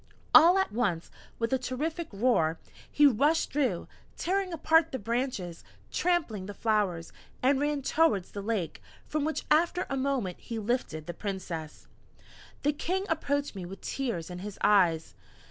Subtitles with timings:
[0.33, 2.57] All at once with a terrific roar
[2.91, 8.81] he rushed through, tearing apart the branches, trampling the flowers, and ran towards the lake,
[9.05, 11.85] from which after a moment he lifted the Princess."
[12.63, 15.13] The King approached me with tears in his eyes.